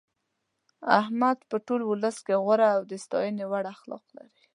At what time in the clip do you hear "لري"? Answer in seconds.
4.17-4.41